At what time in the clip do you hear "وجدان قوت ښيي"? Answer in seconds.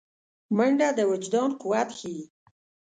1.11-2.23